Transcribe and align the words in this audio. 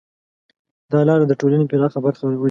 دا 0.91 0.99
لاره 1.07 1.25
د 1.27 1.33
ټولنې 1.39 1.65
پراخه 1.69 1.99
برخه 2.05 2.21
راولي. 2.25 2.39